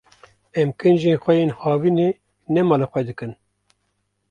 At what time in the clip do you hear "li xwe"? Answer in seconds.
2.81-3.01